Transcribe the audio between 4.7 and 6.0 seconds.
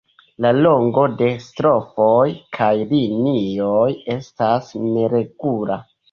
neregula.